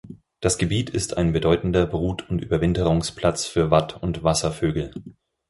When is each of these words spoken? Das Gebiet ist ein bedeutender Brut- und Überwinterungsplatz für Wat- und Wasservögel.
Das 0.39 0.57
Gebiet 0.57 0.89
ist 0.89 1.15
ein 1.17 1.31
bedeutender 1.31 1.85
Brut- 1.85 2.27
und 2.27 2.39
Überwinterungsplatz 2.39 3.45
für 3.45 3.69
Wat- 3.69 4.01
und 4.01 4.23
Wasservögel. 4.23 4.89